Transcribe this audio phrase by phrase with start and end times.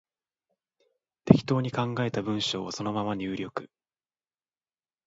[1.25, 3.69] 適当に考えた文章をそのまま入力